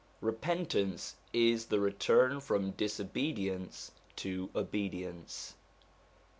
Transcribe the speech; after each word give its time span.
Repentance 0.19 1.17
is 1.31 1.67
the 1.67 1.79
return 1.79 2.39
from 2.39 2.71
disobedience 2.71 3.91
to 4.15 4.49
obedience. 4.55 5.53